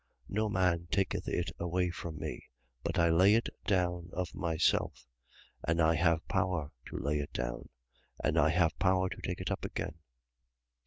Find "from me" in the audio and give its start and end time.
1.91-2.49